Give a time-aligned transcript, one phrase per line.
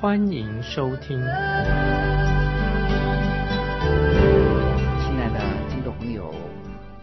[0.00, 1.18] 欢迎收听。
[1.18, 1.26] 亲
[5.18, 6.34] 爱的听众朋友，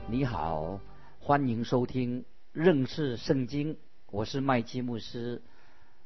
[0.08, 0.80] 你好，
[1.20, 3.78] 欢迎收听认识圣经。
[4.10, 5.44] 我是麦基牧师，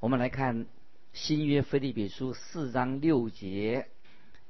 [0.02, 0.66] 我们来看
[1.14, 3.88] 新约腓利比书四章六节，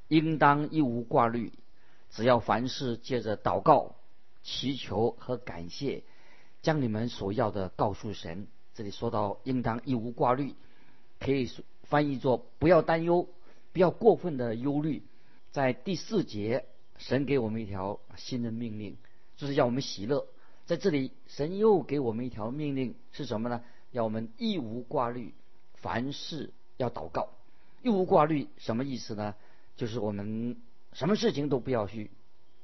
[0.07, 1.53] 应当一无挂虑，
[2.09, 3.97] 只要凡事借着祷告、
[4.41, 6.01] 祈求和感谢，
[6.63, 8.47] 将你们所要的告诉神。
[8.73, 10.55] 这里说到应当一无挂虑，
[11.19, 13.27] 可以说翻译作不要担忧，
[13.73, 15.03] 不要过分的忧虑。
[15.51, 16.63] 在第四节，
[16.97, 18.95] 神给我们一条新的命令，
[19.35, 20.25] 就是要我们喜乐。
[20.65, 23.61] 在这里，神又给我们一条命令是什么呢？
[23.91, 25.33] 要我们一无挂虑，
[25.73, 27.27] 凡事要祷告。
[27.81, 29.35] 一无挂虑什么意思呢？
[29.75, 30.55] 就是我们
[30.93, 32.09] 什么事情都不要去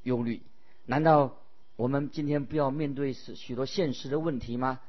[0.04, 0.42] 忧虑。
[0.86, 1.36] 难道
[1.76, 4.80] 我们今天不要面对许许多现实的问题吗？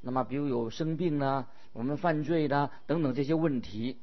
[0.00, 3.98] 那么，比如有生病呢，我们犯罪的，等等这些问题，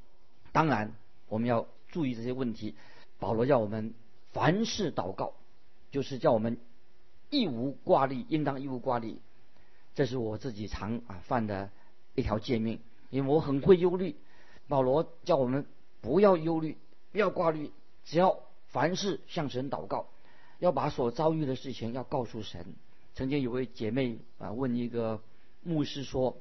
[0.51, 0.93] 当然
[1.27, 2.75] 我们要注意这些问题。
[3.17, 3.95] 保罗叫我们
[4.31, 5.33] 凡事祷告，
[5.89, 6.59] 就是叫我们。
[7.33, 9.17] 一无挂虑，应当一无挂虑。
[9.95, 11.69] 这是我自己常啊犯的
[12.13, 14.17] 一条诫命，因为我很会忧虑。
[14.67, 15.65] 保罗叫我们
[16.01, 16.75] 不要忧虑，
[17.13, 17.71] 不要挂虑，
[18.03, 20.07] 只要凡事向神祷告，
[20.59, 22.65] 要把所遭遇的事情要告诉神。
[23.15, 25.21] 曾经有位姐妹啊问一个
[25.63, 26.35] 牧师说：“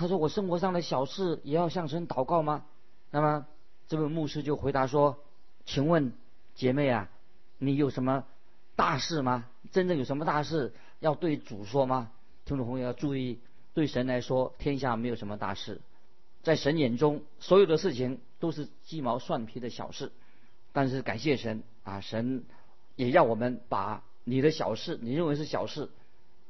[0.00, 2.64] 他说我生活上的小事也要向神祷告吗？”
[3.12, 3.46] 那么
[3.86, 5.22] 这位牧师就回答说
[5.66, 6.14] ：“请问
[6.54, 7.10] 姐妹啊，
[7.58, 8.24] 你有什么？”
[8.76, 9.46] 大事吗？
[9.72, 12.10] 真正有什么大事要对主说吗？
[12.46, 13.40] 听众朋友要注意，
[13.74, 15.82] 对神来说，天下没有什么大事，
[16.42, 20.12] 在神眼中，所有的事情都是鸡毛蒜皮的小事。
[20.72, 22.44] 但是感谢神啊，神
[22.96, 25.90] 也要我们把你的小事，你认为是小事，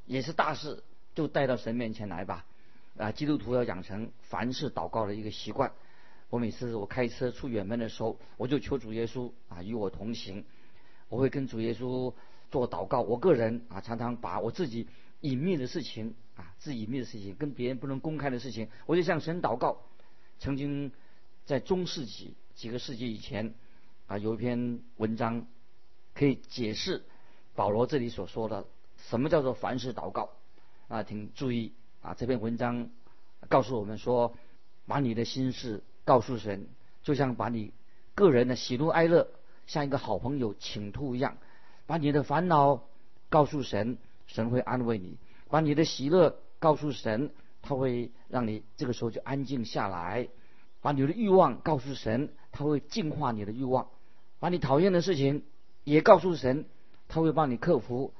[0.06, 0.84] 也是大事，
[1.16, 2.46] 就带到神面前来吧。
[2.96, 5.72] 啊，基督徒要养成凡事祷告的一个习惯。
[6.28, 10.44] 我每次我开车出远门的时候，我就求主耶稣啊与我同行。
[11.08, 12.14] 我会跟主耶稣
[12.50, 13.00] 做祷告。
[13.00, 14.86] 我个人啊，常常把我自己
[15.22, 19.82] 隐秘的事情啊，自己隐秘的事情，跟别人不能公开的事情，我就向神祷告。
[20.38, 20.92] 曾经
[21.46, 23.54] 在中世纪几个世纪以前
[24.06, 25.46] 啊，有一篇文章
[26.14, 27.02] 可以解释
[27.56, 30.30] 保罗这里所说的什么叫做凡事祷告
[30.86, 32.88] 啊，请注意啊，这篇文章
[33.48, 34.34] 告诉我们说，
[34.86, 36.66] 把你的心事告诉神，
[37.02, 37.72] 就像把你
[38.14, 39.28] 个人的喜怒哀乐。
[39.66, 41.36] 像一个好朋友倾吐一样，
[41.86, 42.82] 把你的烦恼
[43.28, 45.16] 告诉神，神会安慰你；
[45.48, 47.30] 把你的喜乐告诉神，
[47.62, 50.26] 他会让你这个时候就安静下来；
[50.80, 53.86] 把你的欲望告诉神，他会净化你的欲望；
[54.40, 55.44] 把你讨厌的事情
[55.84, 56.64] 也告诉神，
[57.06, 58.10] 他会帮你克服；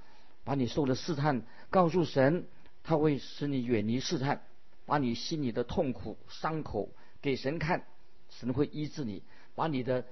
[0.44, 2.46] 把你受的试探告诉神，
[2.82, 4.38] 他会使你远离试探；
[4.86, 6.90] 把你心里的痛苦伤口
[7.22, 7.84] 给神看，
[8.28, 9.22] 神会医治你；
[9.54, 10.04] 把你的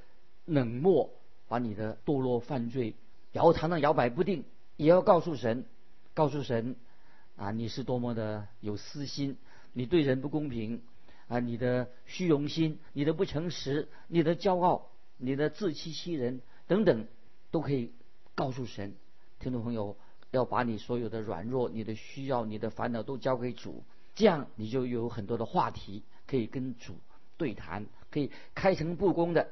[0.45, 1.11] 冷漠。
[1.51, 2.95] 把你的堕落犯罪
[3.33, 4.45] 摇常常摇摆不定，
[4.77, 5.65] 也要告诉神，
[6.13, 6.77] 告诉神
[7.37, 9.39] 啊，你是多么的有私心，
[9.73, 10.83] 你对人不公平
[11.27, 17.07] 啊，你的虚荣心，你的不诚实，你的骄傲，你的自欺欺人等等，
[17.51, 17.95] 都可以
[18.35, 18.95] 告诉神。
[19.39, 19.97] 听众朋友，
[20.31, 23.83] 要把你所有的软弱、你的需要、你的烦恼都交给主，
[24.15, 26.95] 这样你就有很多的话题可以跟主
[27.37, 29.49] 对谈，可以开诚布公的，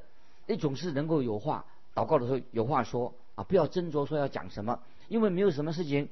[0.47, 1.65] 你总是能够有话。
[1.95, 6.11] 祷告的时候有话说啊，不要斟酌说要讲什么，因为没有什么事情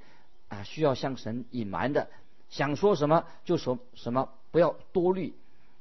[0.48, 2.08] 啊需要向神隐瞒的，
[2.48, 5.34] 想说什么就说什么，不要多虑，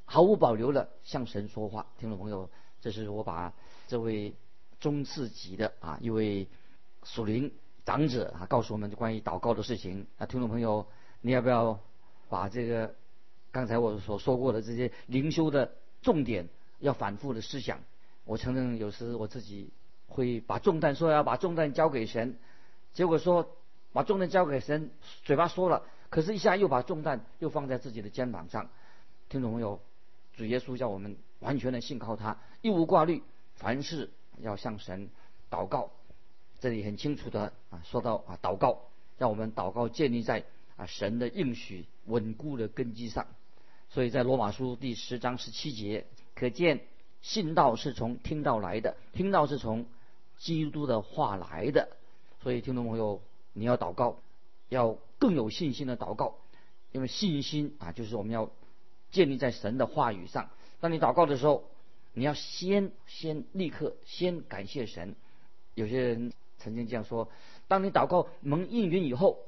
[0.04, 1.86] 毫无保留的向神说话。
[1.98, 2.50] 听众朋友，
[2.82, 3.54] 这是我把
[3.88, 4.34] 这位
[4.82, 6.48] 中次级的啊一位
[7.04, 7.50] 属灵
[7.86, 10.26] 长者啊告诉我们关于祷告的事情啊。
[10.26, 10.86] 听众朋友，
[11.22, 11.80] 你要不要
[12.30, 12.94] 把这个
[13.52, 16.48] 刚才我所说过的这些灵修的重点
[16.80, 17.80] 要反复的思想？
[18.26, 19.72] 我承认有时我自己。
[20.06, 22.38] 会把重担说要把重担交给神，
[22.94, 23.50] 结果说
[23.94, 24.92] 把重担交给神，
[25.24, 25.82] 嘴巴说了，
[26.12, 28.70] 可是一下又把重担又放在自己的肩膀上。
[29.28, 29.80] 听众朋友，
[30.38, 33.24] 主耶稣叫我们完全的信靠他，一无挂虑，
[33.56, 35.10] 凡事要向神
[35.50, 35.90] 祷告。
[36.64, 38.84] 这里很清楚的啊，说到啊祷告，
[39.18, 40.46] 让我们祷告建立在
[40.78, 43.28] 啊神的应许稳固的根基上。
[43.90, 46.06] 所以在罗马书第十章十七节，
[46.36, 46.80] 可见
[47.22, 49.86] 信道是从听到来的，听到是从
[50.38, 51.98] 基督的话来的。
[52.42, 53.22] 所以，听众朋友，
[53.52, 54.20] 你要祷告，
[54.70, 56.36] 要更有信心的祷告，
[56.94, 58.50] 因为信心啊，就是我们要
[59.12, 60.50] 建立在神的话语上。
[60.80, 61.66] 当你祷告的时候，
[62.14, 65.18] 你要先先立刻先感谢神。
[65.76, 66.32] 有些人
[66.64, 67.30] 曾经这样说：，
[67.68, 69.40] 当你祷告蒙应允以后，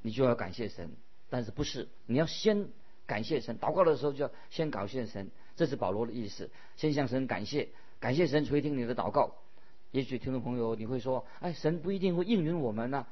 [0.00, 0.90] 你就要感谢神。
[1.28, 1.88] 但是不是？
[2.06, 2.68] 你要先
[3.06, 5.30] 感谢神，祷告的时候就要先感谢神。
[5.56, 7.68] 这是保罗的意思，先向神感谢，
[8.00, 9.34] 感谢神垂听你的祷告。
[9.90, 13.06] 也许听众朋友你会说：“哎，神不一定会应允我们呢。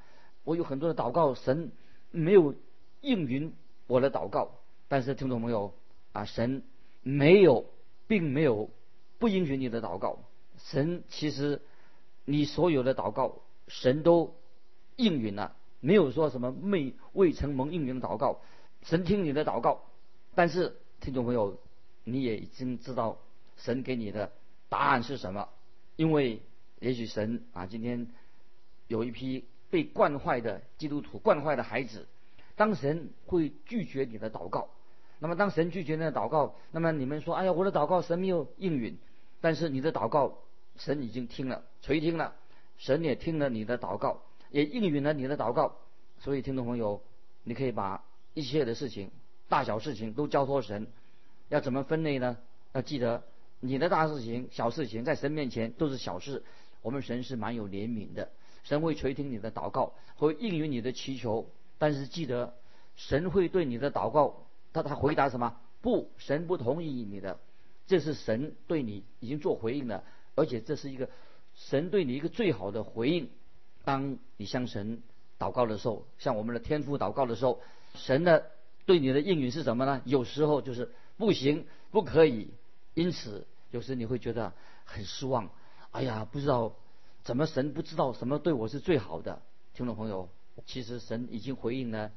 [0.44, 1.72] 我有很多的祷告，神
[2.10, 2.54] 没有
[3.02, 3.52] 应允
[3.86, 4.52] 我的祷告。
[4.88, 5.74] 但是听众朋友
[6.12, 6.62] 啊，神
[7.02, 7.66] 没有，
[8.06, 8.70] 并没有
[9.18, 10.18] 不应允你的祷告。
[10.58, 11.60] 神其实
[12.24, 13.38] 你所有的祷告，
[13.70, 14.34] 神都
[14.96, 18.42] 应允了，没有说什么未未曾蒙应允的祷告。
[18.82, 19.84] 神听你的祷告，
[20.34, 21.58] 但是听众朋友。”
[22.02, 23.18] 你也已经知道
[23.58, 24.32] 神给你的
[24.70, 25.50] 答案是什么，
[25.96, 26.40] 因为
[26.80, 28.08] 也许神啊，今天
[28.88, 32.08] 有一批被惯坏的基督徒、惯坏的孩子，
[32.56, 34.70] 当神会拒绝你的祷告，
[35.18, 38.96] 那么当神拒绝你的祷告，那么你们说，哎呀，我的祷告神没有应允，
[39.42, 40.38] 但是你的祷告
[40.76, 42.34] 神已经听了，垂听了，
[42.80, 45.76] 神也听了你的祷告，也应允了你的祷告，
[46.18, 47.02] 所以听众朋友，
[47.44, 49.10] 你可以把一切的事情、
[49.50, 50.86] 大小事情都交托神。
[51.50, 52.38] 要怎么分类呢？
[52.72, 53.22] 要记得，
[53.60, 56.42] 你的大事情、小事情，在神面前都是小事。
[56.80, 58.30] 我们神是蛮有怜悯的，
[58.64, 61.50] 神会垂听你的祷告，会应允你的祈求。
[61.76, 62.54] 但是记得，
[62.96, 65.54] 神会对你的祷告，他他回答什么？
[65.82, 67.38] 不，神不同意你的。
[67.86, 70.02] 这是神对你已经做回应了，
[70.34, 71.10] 而且这是一个
[71.54, 73.30] 神对你一个最好的回应。
[73.84, 75.02] 当你向神
[75.38, 77.60] 祷告的时候，向我们的天父祷告的时候，
[77.94, 78.50] 神的
[78.86, 80.02] 对你的应允是什么呢？
[80.04, 80.90] 有时候就是。
[81.16, 82.48] 不行，不可以。
[82.94, 84.54] 因此，有时你会觉得
[84.86, 85.50] 很失望。
[85.90, 86.72] 哎呀，不知道
[87.24, 89.42] 怎么神不知道什么对我是最好的。
[89.74, 90.30] 听众朋友，
[90.64, 92.10] 其实神已经回应了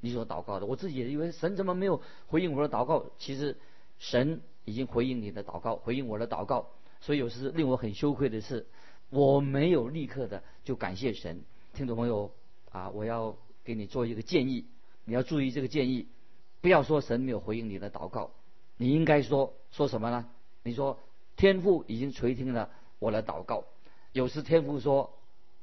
[0.00, 0.64] 你所祷告的。
[0.64, 3.04] 我自己也以为神怎么没有回应我的祷告？
[3.18, 3.58] 其实
[3.98, 6.70] 神已经回应你的祷告，回应我的祷告。
[7.02, 8.66] 所以有时令我很羞愧的是，
[9.10, 11.42] 我没有立刻的就感谢神。
[11.74, 12.32] 听众朋友
[12.70, 14.66] 啊，我要给你做一个建议，
[15.04, 16.08] 你要注意这个建议，
[16.60, 18.32] 不要说神没有回应你的祷告。
[18.76, 20.28] 你应该说说什么呢？
[20.62, 20.98] 你说
[21.36, 23.64] 天父已经垂听了我的祷告。
[24.12, 25.18] 有时天父说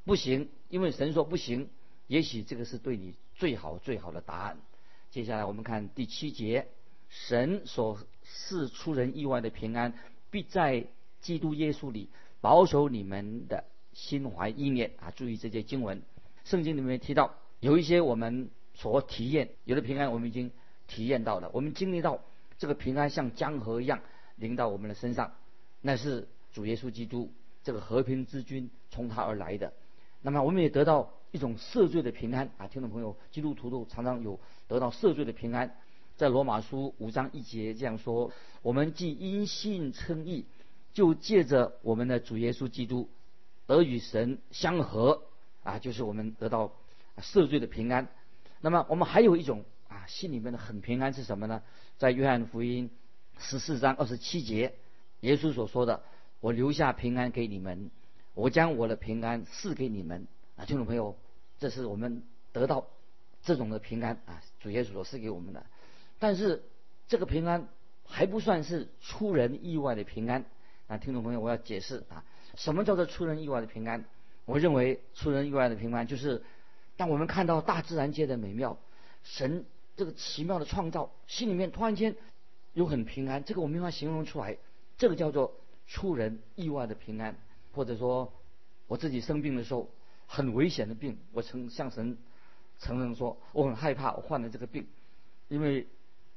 [0.06, 1.70] 不行，因为神说不行。
[2.08, 4.58] 也许这个是对你最好最好的答案。
[5.10, 6.68] 接下来我们看第七节，
[7.10, 9.94] 神所是出人意外的平安，
[10.30, 10.86] 必在
[11.22, 12.10] 基督耶稣里
[12.44, 13.64] 保守你们的
[13.94, 15.12] 心怀意念啊！
[15.16, 16.02] 注意这些经文，
[16.44, 20.52] 圣经里面提到有一些我们所体验有的平安，我们已经
[20.88, 22.20] 体验到了，我们经历到。
[22.60, 24.00] 这个平安像江河一样
[24.38, 25.34] 临到我们的身上，
[25.82, 27.30] 那是主耶稣基督
[27.62, 29.74] 这个和平之君从他而来的。
[30.22, 32.68] 那么我们也得到一种赦罪的平安啊！
[32.68, 35.76] 听众朋友，基督徒都常常有得到赦罪的平安。
[36.16, 38.32] 在罗马书五章一节这样说：
[38.62, 40.46] 我们既因信称义，
[40.94, 43.10] 就借着我们的主耶稣基督
[43.66, 45.24] 得与神相合
[45.64, 46.74] 啊，就是我们得到
[47.18, 48.08] 赦罪的平安。
[48.62, 51.62] 那么我们还有一种啊，心里面的很平安是什么呢？
[51.98, 52.90] 在约翰福音
[53.38, 54.74] 十四章二十七节，
[55.22, 56.04] 耶稣所说的
[56.42, 57.92] ：“我留下平安给你们，
[58.34, 61.16] 我将我的平安赐给你们。”啊，听众朋友，
[61.60, 62.88] 这是我们得到
[63.44, 65.66] 这种的平安啊，主耶稣所赐给我们的。
[66.20, 66.64] 但是
[67.08, 67.68] 这个平安
[68.06, 70.46] 还不算是出人意外的平安
[70.88, 72.24] 啊，听众朋友，我要解释啊，
[72.56, 74.06] 什么叫做出人意外的平安？
[74.46, 76.44] 我认为出人意外的平安就是，
[76.98, 78.78] 当我们看到大自然界的美妙，
[79.24, 79.66] 神。
[79.96, 82.16] 这个奇妙的创造，心里面突然间
[82.74, 84.58] 有很平安，这个我没法形容出来。
[84.98, 85.54] 这个叫做
[85.86, 87.36] 出人意外的平安，
[87.74, 88.34] 或者说
[88.88, 89.88] 我自己生病的时候，
[90.26, 92.18] 很危险的病，我曾向神
[92.80, 94.88] 承认说我很害怕我患了这个病，
[95.48, 95.86] 因为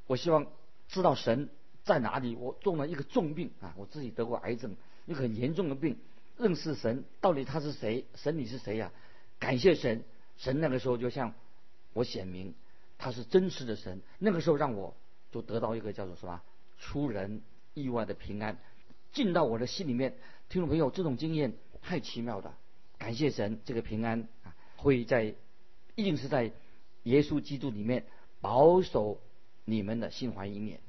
[0.06, 0.46] 我希望
[0.88, 1.48] 知道神
[1.86, 2.36] 在哪里。
[2.36, 4.76] 我中了一个重病啊，我自己得过癌症，
[5.06, 5.96] 一个很严重的病，
[6.36, 8.04] 认识神到底他是谁？
[8.14, 8.92] 神你是谁呀？
[9.38, 10.04] 感谢神，
[10.36, 11.32] 神那个时候就像
[11.94, 12.52] 我显明。
[12.98, 14.96] 他是真实的神，那个时候让我
[15.30, 16.40] 就得到一个叫做什么
[16.78, 17.42] 出人
[17.74, 18.58] 意外的平安，
[19.12, 20.16] 进到我的心里面。
[20.48, 21.52] 听众朋友，这种经验
[21.82, 22.56] 太奇妙了，
[22.96, 25.34] 感谢神，这个平安啊会在
[25.94, 26.50] 一定是在
[27.02, 28.06] 耶稣基督里面
[28.40, 29.20] 保守
[29.66, 30.80] 你们的心怀意念。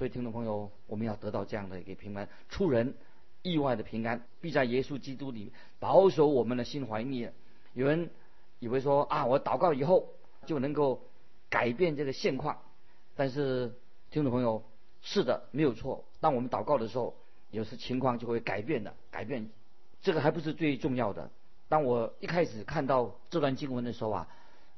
[0.00, 2.94] 所以听众朋友，我们要得到这样的一个平安，出人
[3.42, 7.34] 意外的平安，必在耶稣基督里保守我们的心怀意念。
[7.74, 8.08] 有人
[8.60, 10.08] 以为说啊，我祷告以后
[10.46, 11.02] 就能够。
[11.50, 12.62] 改变这个现况，
[13.16, 13.74] 但是
[14.12, 14.62] 听众朋友，
[15.02, 16.04] 是的，没有错。
[16.20, 17.16] 当我们祷告的时候，
[17.50, 19.50] 有时情况就会改变的，改变。
[20.00, 21.28] 这个还不是最重要的。
[21.68, 24.28] 当我一开始看到这段经文的时候啊，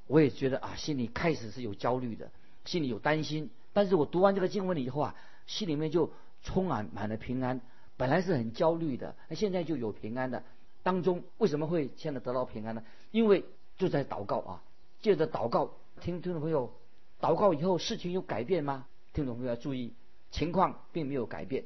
[0.07, 2.31] 我也觉得啊，心里开始是有焦虑的，
[2.65, 3.51] 心里有担心。
[3.73, 5.15] 但是我读完这个经文了以后啊，
[5.47, 6.11] 心里面就
[6.43, 7.61] 充满满了平安。
[7.97, 10.43] 本来是很焦虑的，那现在就有平安的。
[10.83, 12.83] 当中为什么会现在得到平安呢？
[13.13, 13.45] 因为
[13.77, 14.63] 就在祷告啊，
[15.01, 16.73] 借着祷告，听听众朋友，
[17.21, 18.87] 祷告以后事情有改变吗？
[19.13, 19.93] 听众朋友要注意，
[20.31, 21.65] 情况并没有改变，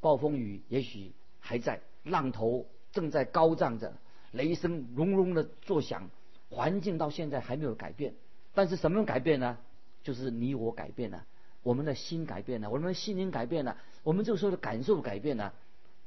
[0.00, 3.94] 暴风雨也许还在，浪头正在高涨着，
[4.32, 6.10] 雷声隆隆的作响，
[6.50, 8.14] 环境到现在还没有改变。
[8.54, 9.58] 但是什么改变呢？
[10.02, 11.26] 就是你我改变了，
[11.68, 15.52] 我们的心改变了，我们的心灵改变了，我们这个时候的感受改变了。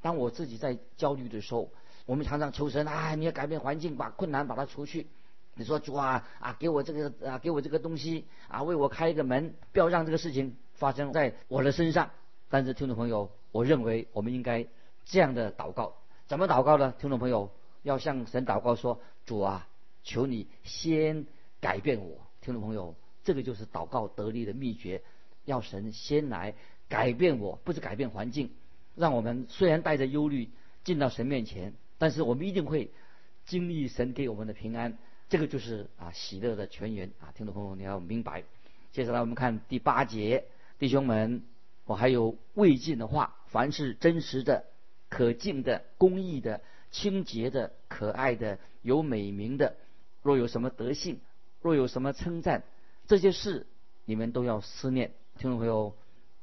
[0.01, 1.69] 当我自己在焦虑的时候。
[2.07, 5.05] 我们常常求神啊，你要改变环境，把困难把它除去。
[5.53, 12.09] 你说主啊啊，给我这个啊，给我这个东西啊，为我开一个门，不要让这个事情发生在我的身上。
[12.49, 14.65] 但是听众朋友，我认为我们应该
[15.05, 15.93] 这样的祷告，
[16.25, 16.95] 怎么祷告呢？
[16.99, 17.51] 听众朋友
[17.83, 19.67] 要向神祷告说：主啊，
[20.03, 21.27] 求你先
[21.61, 22.17] 改变我。
[22.41, 25.03] 听众朋友，这个就是祷告得力的秘诀，
[25.45, 26.53] 要神先来
[26.89, 28.51] 改变我，不是改变环境，
[28.95, 30.49] 让我们虽然带着忧虑
[30.83, 31.73] 进到神面前。
[31.97, 32.89] 但是我们一定会
[33.45, 34.97] 经历神给我们的平安，
[35.29, 37.29] 这个就是啊喜乐的泉源啊！
[37.35, 38.43] 听众朋友你要明白。
[38.91, 40.45] 接下来我们看第八节，
[40.79, 41.43] 弟兄们，
[41.85, 44.65] 我还有未尽的话：凡是真实的、
[45.09, 49.75] 可敬的、公义的、清洁的、可爱的、有美名的，
[50.23, 51.19] 若有什么德性，
[51.61, 52.63] 若有什么称赞，
[53.05, 53.67] 这些事
[54.05, 55.11] 你们都要思念。
[55.41, 55.91] 听众朋友，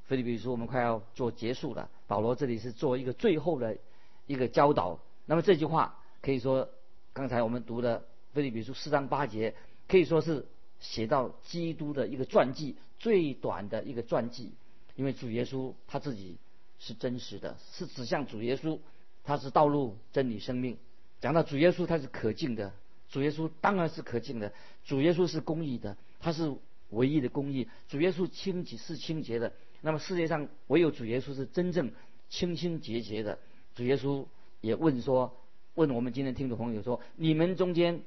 [0.09, 3.79] 菲利比书我们快要做结束了，保罗这里是做一个最后的
[4.27, 4.99] 一个教导。
[5.25, 6.69] 那么这句话可以说，
[7.13, 8.01] 刚才我们读的
[8.35, 9.55] 《腓立比书》四章八节，
[9.87, 10.45] 可以说是
[10.81, 14.51] 写到基督的一个传记，最短的一个传记。
[14.97, 16.37] 因为主耶稣他自己
[16.81, 18.81] 是真实的，是指向主耶稣，
[19.23, 20.77] 他是道路、真理、生命。
[21.21, 22.73] 讲到主耶稣，他是可敬的，
[23.09, 24.53] 主耶稣当然是可敬的，
[24.85, 26.53] 主耶稣是公义的，他是
[26.91, 27.69] 唯一的公义。
[27.89, 31.93] 主耶稣清洁是清洁的，那么世界上唯有主耶稣是真正
[32.29, 33.39] 清清洁洁的。
[33.75, 34.27] 主耶稣。
[34.61, 35.37] 也问说，
[35.77, 38.03] 问我们今天听众朋友说，你们中间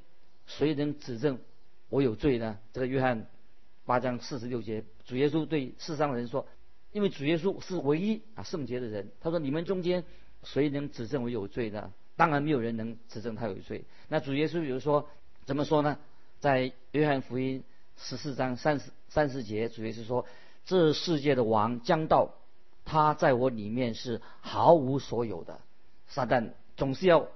[0.45, 1.39] 谁能指证
[1.87, 2.59] 我有罪呢？
[2.73, 3.25] 这个约翰
[3.85, 6.45] 八章四十六节，主耶稣对世上的人说，
[6.91, 10.03] 因为主耶稣是唯一啊圣洁的人，他说你们中间
[10.43, 11.93] 谁能指证我有罪呢？
[12.17, 13.85] 当然没有人能指证他有罪。
[14.09, 15.07] 那主耶稣比如说
[15.45, 15.97] 怎么说呢？
[16.41, 17.63] 在约翰福音
[18.03, 20.25] 十四章三十三十节，主耶稣说，
[20.65, 22.33] 这世界的王将到，
[22.83, 25.61] 他在我里面是毫无所有的。
[26.07, 27.27] 撒旦总是要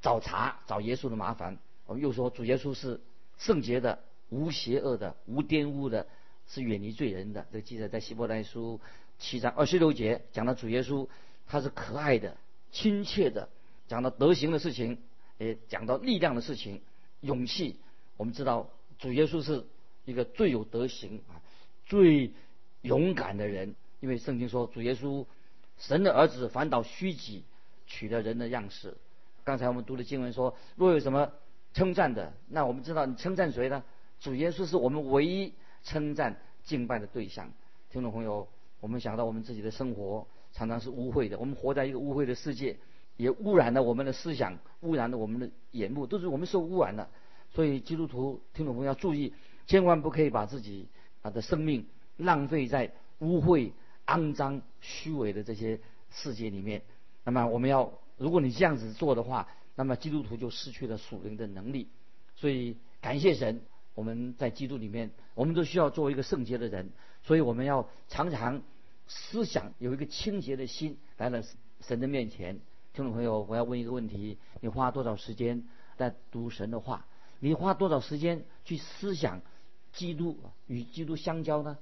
[0.00, 1.58] 找茬找耶稣的麻烦。
[1.86, 3.00] 我们又说主耶稣是
[3.36, 3.98] 圣洁的、
[4.30, 6.06] 无邪恶的、无玷污的，
[6.48, 7.46] 是远离罪人的。
[7.52, 8.80] 这记载在希伯来书
[9.18, 11.06] 七章二十六节，讲到主耶稣
[11.46, 12.36] 他是可爱的、
[12.72, 13.50] 亲切的，
[13.86, 14.98] 讲到德行的事情，
[15.36, 16.80] 也讲到力量的事情、
[17.20, 17.78] 勇气。
[18.16, 19.66] 我们知道主耶稣是
[20.04, 21.40] 一个最有德行啊、
[21.86, 22.32] 最
[22.82, 25.26] 勇敢的人，因为圣经说主耶稣
[25.78, 27.44] 神的儿子反倒虚己。
[27.86, 28.96] 取了人的样式。
[29.44, 31.30] 刚才我们读的经文说，若有什么
[31.74, 33.84] 称赞的，那我们知道你称赞谁呢？
[34.20, 37.52] 主耶稣是我们唯一称赞敬拜的对象。
[37.90, 38.48] 听众朋友，
[38.80, 42.78] 我们想到我们自己的生活常常是污秽的，我们活在一个污秽的世界，
[43.18, 47.10] 也污染了我们的思想，污染了我们的眼目，都是我们受污染了。
[47.52, 49.34] 所以基督徒听众朋友要注意，
[49.66, 50.88] 千万不可以把自己
[51.22, 53.72] 啊的生命浪费在污秽、
[54.06, 55.80] 肮脏、虚伪的这些
[56.10, 56.82] 世界里面。
[57.24, 61.88] 那么我们要，如果你这样子做的话，那么基督徒就失去了属灵的能力。
[62.36, 63.62] 所以感谢神，
[63.94, 66.90] 我们在基督里面，我们都需要做一个圣洁的人。
[67.22, 68.62] 所以我们要常常
[69.06, 71.42] 思想有一个清洁的心来了
[71.80, 72.60] 神的面前。
[72.92, 75.64] 听众朋友，我要问一个问题：你花多少时间
[75.96, 77.06] 在读神的话？
[77.40, 79.42] 你花多少时间去思想
[79.94, 80.36] 基督
[80.66, 81.78] 与基督相交呢？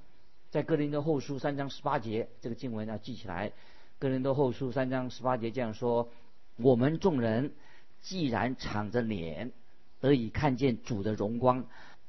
[0.50, 3.52] 在哥林多后书三章十八节，这个经文要记起来。
[3.99, 6.11] 哥林多后书三章十八节这样说：
[6.57, 7.54] 我们众人
[8.02, 9.52] 既然敞着脸
[10.00, 11.64] 得以看见主的荣光，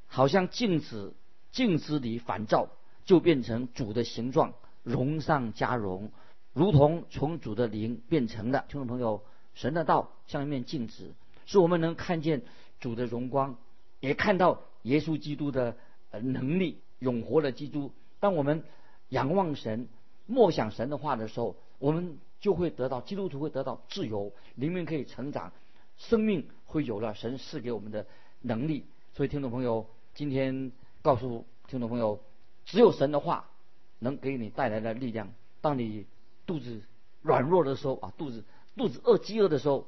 [0.06, 1.14] 好像镜子
[1.52, 2.68] 镜子里反照，
[3.06, 6.10] 就变成主的形状，荣上加荣，
[6.52, 8.66] 如同从主的灵变成的。
[8.68, 11.14] 听众朋友，神的道像一面镜子，
[11.46, 12.42] 使我们能看见
[12.78, 13.56] 主的荣光，
[14.00, 15.76] 也看到耶稣基督的
[16.20, 17.92] 能力，永活的基督。
[18.20, 18.64] 当我们
[19.08, 19.88] 仰望神、
[20.26, 25.52] 默想神的话的时候，我们就会得到基督徒会得到自由，灵命可以成长，
[25.96, 28.06] 生命会有了神赐给我们的
[28.40, 28.86] 能力。
[29.12, 32.20] 所以，听众朋友，今天告诉听众朋友，
[32.64, 33.50] 只有神的话
[33.98, 35.32] 能给你带来的力量。
[35.60, 36.06] 当你
[36.46, 36.82] 肚子
[37.22, 38.44] 软弱的时候啊，肚子
[38.76, 39.86] 肚子饿、饥饿的时候，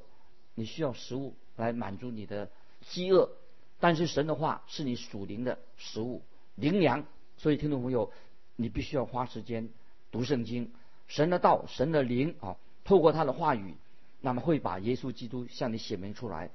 [0.55, 2.49] 你需要食物来满足你的
[2.81, 3.29] 饥饿。
[3.79, 6.21] 但是神的话是你属灵的食物、
[6.55, 7.05] 灵粮，
[7.37, 8.11] 所以听众朋友，
[8.55, 9.69] 你必须要花时间
[10.11, 10.71] 读圣经。
[11.07, 13.75] 神的道、神的灵啊，透过他的话语，
[14.19, 16.49] 那么会把耶稣基督向你显明出来。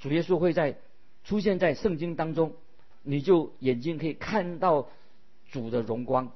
[0.00, 0.76] 主耶稣会在
[1.24, 2.54] 出现在圣经当中，
[3.02, 4.88] 你就眼睛可以看到
[5.52, 6.32] 主的荣光。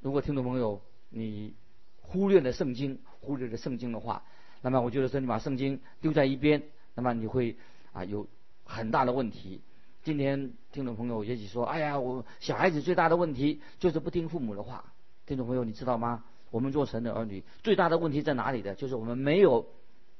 [0.00, 1.52] 如果听众朋友你
[2.00, 4.22] 忽略了圣经，忽略了圣经的话，
[4.62, 6.62] 那么我觉得说你把圣经丢在一边，
[6.94, 7.56] 那么你会
[7.92, 8.26] 啊有
[8.64, 9.60] 很大的问题。
[10.02, 14.92] 今天听众朋友也许说：“哎呀，我小孩子最大的问题就是不听父母的话。”
[15.26, 16.24] 听众朋友，你知道吗？
[16.50, 18.74] 我们做神的儿女最大的问题在哪里的？
[18.74, 19.66] 就是我们没有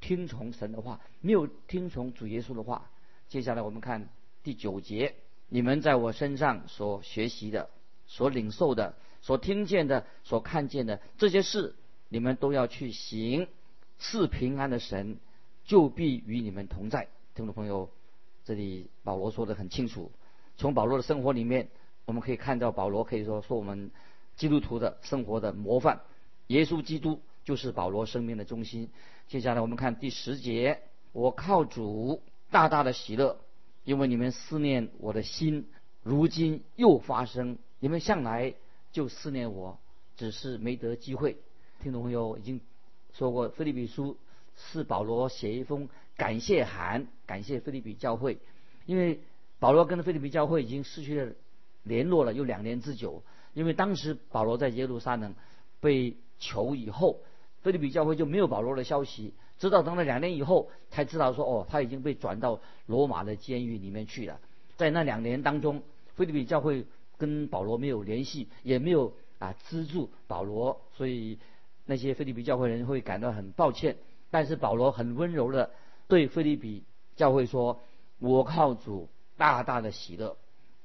[0.00, 2.90] 听从神的话，没有听从主耶稣的话。
[3.28, 4.08] 接下来我们看
[4.42, 5.14] 第九节：
[5.48, 7.68] 你们在我身上所学习的、
[8.06, 11.74] 所领受的、所听见的、所看见的这些事，
[12.08, 13.48] 你们都要去行。
[13.96, 15.18] 赐平安的神
[15.64, 17.08] 就必与你们同在。
[17.34, 17.88] 听众朋友，
[18.44, 20.12] 这里保罗说的很清楚。
[20.56, 21.68] 从保罗的生活里面，
[22.04, 23.90] 我们可以看到保罗可以说说我们
[24.36, 26.02] 基督徒的生活的模范。
[26.48, 28.90] 耶稣基督就是保罗生命的中心。
[29.28, 30.82] 接下来我们看第十节：
[31.12, 32.22] 我靠主。
[32.50, 33.40] 大大的喜乐，
[33.82, 35.66] 因为你们思念我的心，
[36.04, 37.58] 如今又发生。
[37.80, 38.54] 你们向来
[38.92, 39.80] 就思念我，
[40.16, 41.36] 只是没得机会。
[41.82, 42.60] 听众朋友已经
[43.12, 44.12] 说过，《菲利比书》
[44.56, 48.38] 是保罗写一封感谢函，感谢菲利比教会，
[48.86, 49.20] 因为
[49.58, 51.32] 保罗跟菲利比教会已经失去了
[51.82, 53.22] 联络了有两年之久。
[53.52, 55.34] 因为当时保罗在耶路撒冷
[55.80, 57.20] 被囚以后，
[57.62, 59.32] 菲利比教会就没有保罗的消息。
[59.58, 64.40] 直到等了两年以后，才知道说哦，他已经被转到罗马的监狱里面去了。
[64.76, 65.82] 在那两年当中，
[66.16, 66.84] 菲利比教会
[67.16, 71.38] 跟保罗没有联系，也没有啊资助保罗，所以
[71.86, 73.96] 那些菲利比教会人会感到很抱歉。
[74.34, 75.70] 但是保罗很温柔的
[76.08, 76.82] 对菲利比
[77.14, 77.80] 教会说
[78.18, 80.36] ：“我靠主大大的喜乐，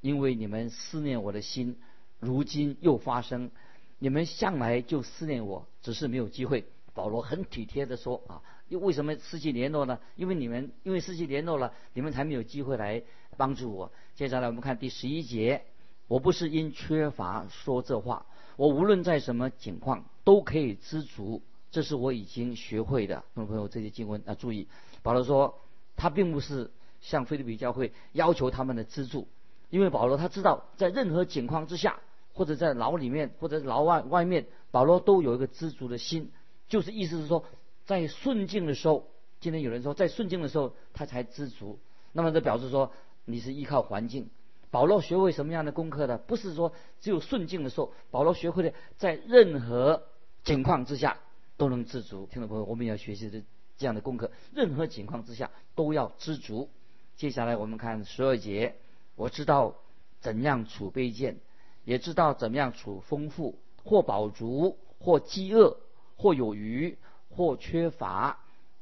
[0.01, 1.75] 因为你们思念我的心，
[2.19, 3.49] 如今又发生。
[3.97, 8.43] 你们向来就思念我，只是没有机会。”保罗很体贴的说啊。
[8.67, 9.99] 又为什么失去联络呢？
[10.15, 13.01] 因为你们因为失去联络了，你们才没有机会来
[13.35, 13.91] 帮助我。
[14.13, 15.63] 接下来我们看第十一节，
[16.07, 23.23] 我不是因缺乏说这话，我无论在什么情况都可以知足，这是我已经学会的。
[23.35, 24.67] 众朋友，这些经文要注意。
[25.03, 25.59] 保罗说，
[25.95, 29.27] 他并不是向菲律宾教会要求他们的资助，
[29.69, 31.99] 因为保罗他知道，在任何情况之下，
[32.33, 36.31] 或者在牢里面，或者牢外外面，保罗都有一个知足的心，
[36.67, 37.45] 就是意思是说。
[37.85, 39.07] 在顺境的时候，
[39.39, 41.79] 今天有人说，在顺境的时候他才知足，
[42.11, 42.91] 那么这表示说
[43.25, 44.29] 你是依靠环境。
[44.69, 46.19] 保罗学会什么样的功课呢？
[46.19, 50.03] 不是说只有顺境的时候，保罗学会了在任何
[50.43, 51.17] 情况之下
[51.59, 52.25] 都能知足。
[52.25, 53.43] 听众朋友，我们也要学习这
[53.77, 56.69] 这样的功课，任何情况之下都要知足。
[57.15, 58.75] 接下来我们看十二节，
[59.15, 59.75] 我知道
[60.21, 61.37] 怎样处卑贱，
[61.85, 65.77] 也知道怎么样储丰富，或饱足，或饥饿，
[66.17, 66.97] 或有余。
[67.31, 68.39] 或缺乏，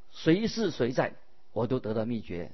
[0.09, 1.13] 谁是谁在，
[1.51, 2.49] 我都得到秘诀。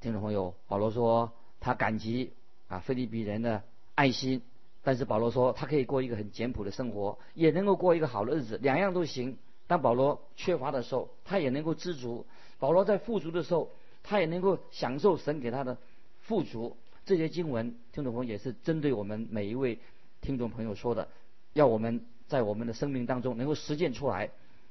[0.00, 2.32] 听众朋友，保罗说他感激
[2.66, 3.62] 啊，菲利比人的
[3.94, 4.42] 爱心，
[4.82, 9.38] 但是保罗说他可以过一个很简朴的生活，也能够过一个好的日子，两样都行。
[9.66, 12.24] 当保罗缺乏的时候，他也能够知足；
[12.58, 13.70] 保罗在富足的时候，
[14.02, 15.76] 他也能够享受神给他的
[16.20, 16.76] 富足。
[17.04, 19.78] 这些经文，听众朋友也是针对我们每一位
[20.20, 21.08] 听众朋友说的，
[21.52, 24.30] 要我们在我们的生命当中能够实践出来。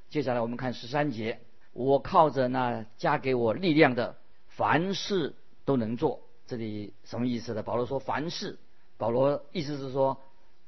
[0.09, 1.39] 接下来我们看十三节，
[1.73, 5.33] 我靠着那加给我力量的，凡事
[5.65, 6.21] 都能做。
[6.47, 7.63] 这里什么意思呢？
[7.63, 8.59] 保罗说凡事，
[8.97, 10.17] 保罗意思是说，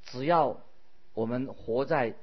[0.04, 0.58] 只要
[1.14, 2.14] 我们活在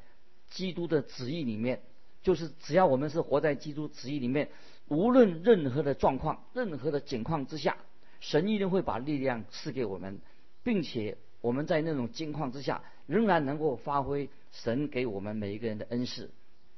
[0.49, 1.81] 基督的旨意里面，
[2.25, 4.49] 就是只要我们是活在基督旨意里面，
[4.87, 7.77] 无论任何的状况、任何的境况之下，
[8.19, 10.19] 神一定会把力量赐给我们，
[10.63, 16.31] 并且我们在那种境况之下，仍然能够发挥神给我们每一个人的恩赐。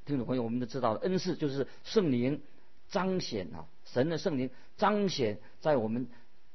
[0.06, 2.42] 听众朋友，我们都知道，恩赐就是圣灵
[2.90, 6.08] 彰显啊，神的圣灵彰显在我们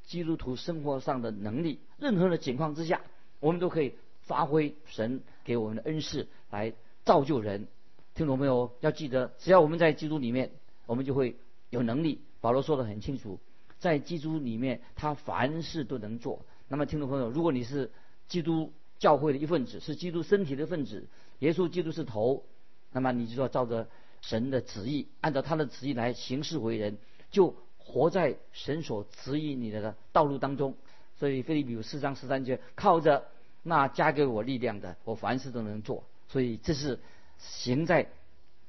[0.04, 1.78] 基督徒生活上的能力。
[1.98, 3.00] 任何的境况之下，
[3.40, 6.74] 我们都可以发挥神给我们的恩赐来
[7.06, 7.68] 造就人。
[8.14, 10.50] 听众朋友要记得，只要我们在基督里面，
[10.86, 11.36] 我们就会
[11.70, 12.20] 有能力。
[12.42, 13.38] 保罗说的很清楚，
[13.78, 16.44] 在基督里面，他凡事都能做。
[16.68, 17.90] 那么，听众朋友，如果你是
[18.28, 21.06] 基督教会的一份子，是基督身体的份子，
[21.38, 22.44] 耶稣基督是头。
[22.92, 23.88] 那么你就要照着
[24.20, 26.98] 神的旨意，按照他的旨意来行事为人，
[27.30, 30.74] 就活在神所指引你的道路当中。
[31.18, 33.24] 所以菲利比四章十三节，靠着
[33.62, 36.04] 那加给我力量的，我凡事都能做。
[36.28, 36.98] 所以这是
[37.42, 38.08] 行在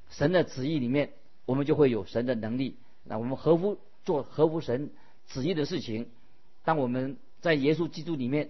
[0.09, 1.13] 神的旨意里面，
[1.45, 2.77] 我们就会有神的能力。
[3.03, 4.91] 那我们合乎做合乎神
[5.27, 6.09] 旨意的事情。
[6.63, 8.49] 当我们在耶稣基督里面，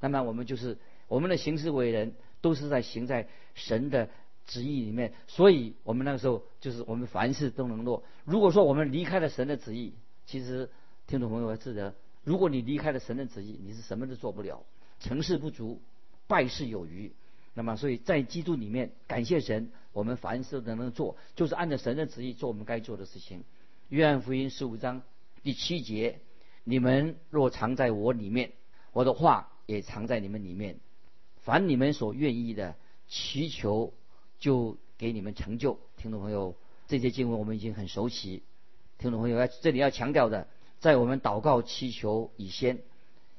[0.00, 4.08] 那么我们就是我们的行事为人都是在行在神的
[4.46, 5.12] 旨意里面。
[5.28, 8.02] 所以我们那个时候就是我们凡事都能做。
[8.24, 9.94] 如果说我们离开了神的旨意，
[10.26, 10.68] 其实
[11.06, 14.64] 听众朋友要记得，如果你离开了神的旨意，你是什么都做不了，
[14.98, 15.80] 成事不足，
[16.26, 17.12] 败事有余。
[17.54, 23.44] 那么，所以在基督里面，感谢神，我们凡事都能做，就是按照神的旨意做我们该做的事情。
[23.90, 25.02] 约翰福音十五章
[25.42, 26.20] 第七节：
[26.64, 28.52] 你们若藏在我里面，
[28.92, 30.78] 我的话也藏在你们里面，
[31.42, 32.74] 凡你们所愿意的，
[33.06, 33.92] 祈求
[34.38, 35.78] 就给你们成就。
[35.98, 36.56] 听众朋友，
[36.88, 38.42] 这些经文我们已经很熟悉。
[38.96, 42.78] 听众朋友，要这里要强调的，在我们祷告祈求以先，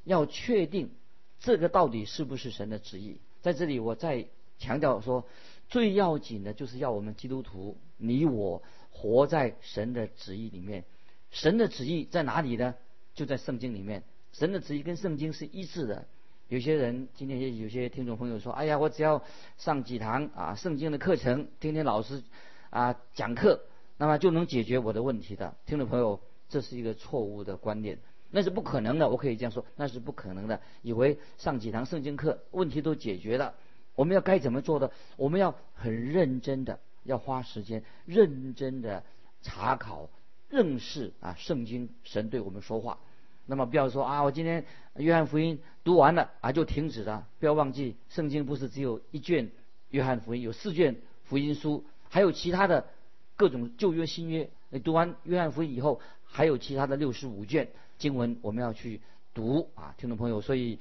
[0.03, 0.91] 要确定
[1.39, 3.17] 这个到底是不是神的旨意。
[3.43, 4.25] 在这里，我再
[4.57, 5.27] 强调说，
[5.67, 10.85] 最要紧的就是要我们基督徒，你我活在神的旨意里面。
[11.29, 12.73] 神的旨意在哪里呢？
[13.13, 14.03] 就在圣经里面。
[14.31, 16.05] 神的旨意跟圣经是一致的。
[16.47, 19.21] 有些人今天有些听众朋友说：“哎呀，我只要
[19.57, 22.23] 上几堂啊圣经的课程，听听老师
[22.69, 23.61] 啊讲课，
[23.97, 27.99] 那么就能解决我的问题的。”听众朋友，这是一个错误的观念。
[28.35, 30.59] 那是不可能的，我可以这样说，那是不可能的。
[30.81, 33.53] 以为上几堂圣经课，问题都解决了。
[33.93, 34.91] 我们要该怎么做的？
[35.17, 39.03] 我们要很认真的，要花时间认真的
[39.43, 40.09] 查考、
[40.49, 42.97] 认识啊圣经，神对我们说话。
[43.45, 44.65] 那么不要说啊，我今天
[44.95, 47.27] 约翰福音读完了啊就停止了。
[47.39, 49.51] 不要忘记，圣经不是只有一卷
[49.91, 52.87] 约翰福音，有四卷福音书，还有其他的
[53.35, 54.49] 各种旧约、新约。
[54.69, 57.69] 你读完约翰福音以后，还有其他的六十五卷。
[57.97, 59.01] 经文我们要去
[59.33, 60.79] 读啊，听众朋友，所以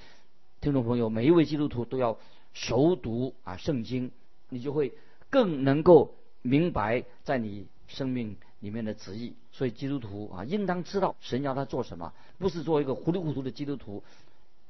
[0.60, 2.18] 听众朋友每一位基督徒都要
[2.52, 4.10] 熟读啊圣经，
[4.48, 4.92] 你就会
[5.30, 9.34] 更能够明白在你生命里面的旨意。
[9.52, 14.02] 所以基督徒啊，应当知道神要他做什么，不是做一个糊里糊涂的基督徒，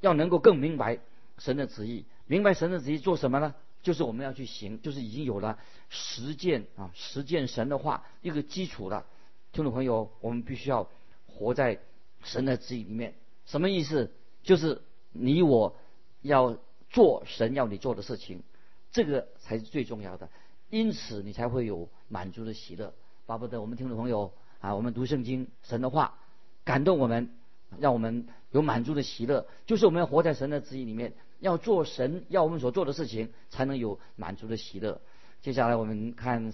[0.01, 0.99] 要能够更明白
[1.39, 2.05] 神的旨意。
[2.27, 3.55] 明白神的旨意做什么呢？
[3.83, 9.07] 就是我们要去行，就是已经有了实践啊，实践神的话一个基础了。
[9.53, 10.89] 听众朋友，我们必须要
[11.27, 11.81] 活在。
[12.25, 14.13] 神的旨意里面什么意思？
[14.43, 14.83] 就是
[15.13, 15.77] 你我
[16.21, 16.59] 要
[16.91, 18.43] 做神要你做的事情，
[18.91, 20.29] 这个才是最重要的。
[20.69, 22.93] 因此你才会有满足的喜乐。
[23.27, 26.19] 巴不得我们听众朋友啊，我们读圣经神的话，
[26.65, 27.31] 感动我们，
[27.79, 29.47] 让我们有满足的喜乐。
[29.67, 35.01] 就是我们要活在神的旨意里面，要做神要我们所做的事情，才能有满足的喜乐。
[35.41, 36.53] 接下来我们看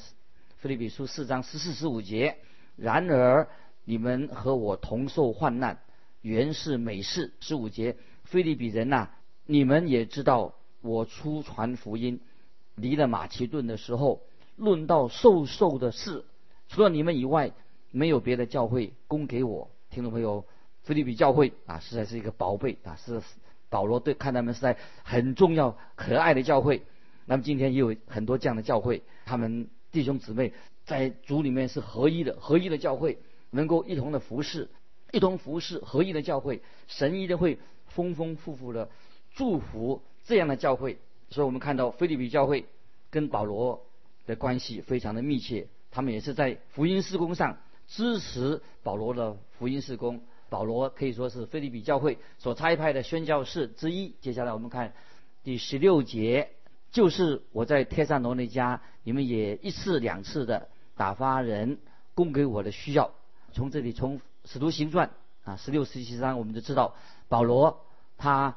[0.57, 2.38] 菲律比书四章十四十五节。
[2.76, 3.48] 然而。
[3.88, 5.79] 你们和我同受患难，
[6.20, 7.33] 原是美事。
[7.40, 9.09] 十五节，菲利比人呐，
[9.46, 12.20] 你们也知道，我出传福音，
[12.74, 14.20] 离了马其顿的时候，
[14.57, 16.27] 论到受受的事，
[16.68, 17.53] 除了你们以外，
[17.90, 19.70] 没有别的教会供给我。
[19.88, 20.44] 听众朋友，
[20.83, 23.22] 菲利比教会啊，实在是一个宝贝啊，是
[23.70, 26.83] 保罗对看他们是在很重要、可爱的教会。
[27.24, 30.53] 那么今天也有很多这样的教会，他们弟兄姊妹
[30.85, 33.16] 在主里面是合一的，合一的教会。
[33.50, 34.68] 能够一同的服侍，
[35.12, 38.88] 一同服侍合一的教会，神一定会丰丰富富的
[39.34, 40.98] 祝福这样的教会。
[41.30, 42.66] 所以我们看到菲利比教会
[43.11, 43.84] 跟保罗
[44.26, 50.20] 的关系非常的密切，他们也是在福音事工上支持保罗的福音事工。
[50.50, 54.14] 保罗可以说是菲利比教会所差派的宣教士之一。
[54.22, 54.94] 接下来我们看
[55.44, 56.48] 第十六节，
[56.90, 61.78] 就是我在天上罗那家，你们也一次两次的打发人
[62.14, 63.12] 供给我的需要。
[63.59, 65.11] 从这里，从使徒行传
[65.42, 66.94] 啊十六、十七章，我们就知道
[67.29, 67.85] 保罗
[68.16, 68.57] 他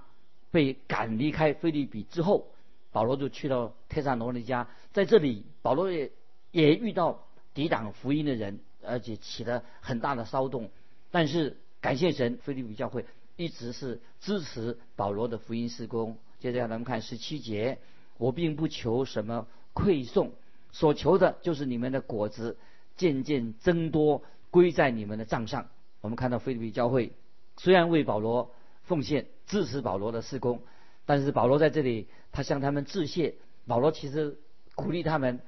[0.51, 2.45] 被赶离开菲律比之后，
[2.91, 6.11] 保罗就去到特萨罗尼家，在这里保罗也
[6.51, 7.23] 也遇到
[7.55, 10.69] 抵挡福音的人，而且起了很大的骚动。
[11.09, 13.03] 但是感谢神，菲律比教会
[13.37, 16.15] 一直是支持保罗的福音施工。
[16.39, 17.79] 接着咱们看十七节，
[18.19, 20.31] 我并不求什么馈送，
[20.71, 22.55] 所求的就是你们的果子
[22.95, 24.21] 渐渐增多。
[24.51, 25.69] 归在你们的账上。
[26.01, 27.13] 我们看到菲律宾教会
[27.57, 30.61] 虽然为保罗奉献支持保罗的施工，
[31.05, 33.35] 但是保罗在这里他向他们致谢。
[33.65, 34.37] 保罗其实
[34.75, 35.39] 鼓励他们，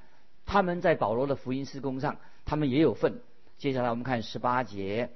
[0.46, 3.22] 他们在保罗的福音施工上，他们也有份。
[3.58, 5.10] 接下来我们看十八节，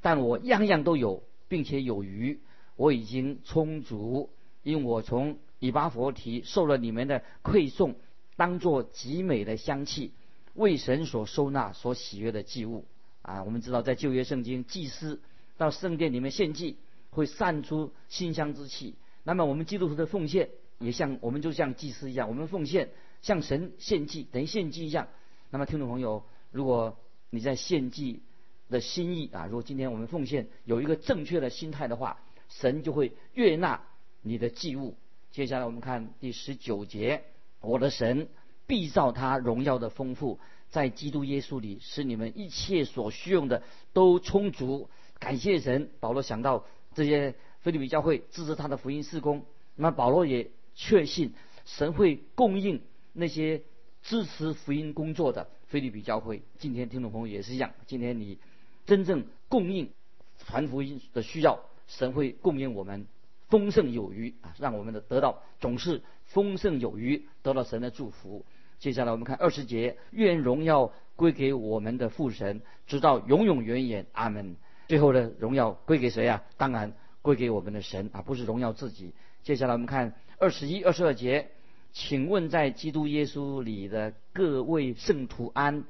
[0.00, 2.40] 但我样样都有，并且有余，
[2.76, 4.30] 我已经充足，
[4.62, 7.94] 因为我从以巴佛提受了你们的馈送，
[8.36, 10.12] 当作极美的香气，
[10.54, 12.84] 为神所收纳、所喜悦的祭物。
[13.22, 15.20] 啊，我们知道在旧约圣经，祭司
[15.56, 16.76] 到圣殿里面献祭，
[17.10, 18.96] 会散出馨香之气。
[19.24, 25.08] 那么我们基督徒的奉献，也像我们就像祭司一样，我们奉献向神献祭，等于献祭一样。
[25.50, 26.98] 那么听众朋友，如果
[27.30, 28.22] 你在献祭
[28.68, 33.82] 的心意啊，如果今天我们奉献有一个正确的心态的话，神就会悦纳
[34.22, 34.96] 你的祭物。
[35.30, 37.22] 接下来我们看第十九节，
[37.60, 38.28] 我的神
[38.66, 40.40] 必照他荣耀的丰富，
[40.72, 44.90] 在基督耶稣里，使你们一切所需用的都充足。
[45.20, 51.32] 感谢神，保罗想到这些菲律比教会支持他的福音事工，那么保罗也确信
[51.64, 52.82] 神会供应
[53.12, 53.62] 那些。
[54.04, 57.70] 支持福音工作的菲律比教会，今天听众朋友也是一样。
[57.86, 58.36] 今天你
[58.84, 59.92] 真正供应
[60.38, 63.06] 传福音的需要，神会供应我们
[63.48, 68.44] 丰盛有余啊，让我们的得到总是丰盛有余，得到神的祝福。
[68.82, 74.06] 接下来我们看二十节，愿荣耀归给我们的父神，直到永永远远。
[74.10, 74.56] 阿门。
[74.88, 76.42] 最后的荣耀归给谁啊？
[76.56, 76.92] 当然
[77.22, 79.14] 归给我们的神啊，不是荣耀自己。
[79.44, 81.52] 接下来我们看二十一、二十二节。
[81.92, 85.84] 请问在基督耶稣里的各位圣徒安，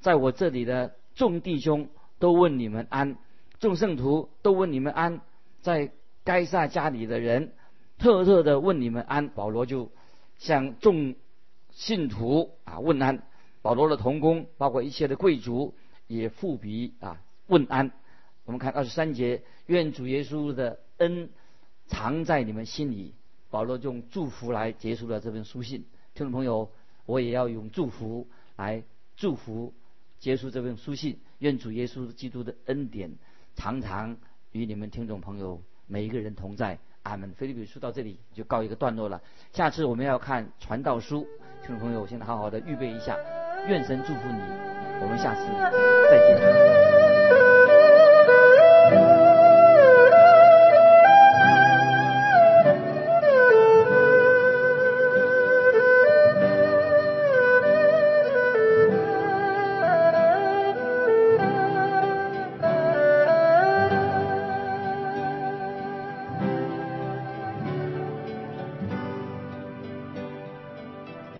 [0.00, 3.16] 在我这里的众弟兄都问你们安，
[3.60, 5.20] 众圣徒都问你们安，
[5.60, 5.92] 在
[6.24, 7.52] 该撒家里的人
[7.96, 9.28] 特特的问你们安。
[9.28, 9.92] 保罗就
[10.38, 11.14] 向众
[11.74, 13.22] 信徒啊问安，
[13.60, 15.74] 保罗的同工包括一切的贵族
[16.06, 17.90] 也复笔啊问安。
[18.44, 21.30] 我们看二十三节，愿主耶稣的恩
[21.86, 23.14] 藏在你们心里。
[23.50, 25.84] 保罗用祝福来结束了这份书信，
[26.14, 26.70] 听众朋友，
[27.06, 28.82] 我也要用祝福来
[29.16, 29.72] 祝福
[30.18, 31.18] 结束这份书信。
[31.38, 33.16] 愿主耶稣基督的恩典
[33.54, 34.16] 常常
[34.52, 36.78] 与你们听众朋友每一个人同在。
[37.04, 37.32] 阿门。
[37.32, 39.22] 菲律宾书到这里就告一个段落了。
[39.52, 41.26] 下次我们要看传道书，
[41.62, 43.16] 听众朋友，我现在好好的预备一下。
[43.66, 44.42] 愿神祝福你，
[45.00, 45.40] 我们下次
[46.10, 46.83] 再见。